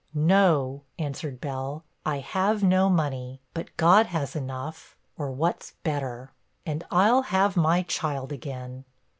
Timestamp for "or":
5.15-5.29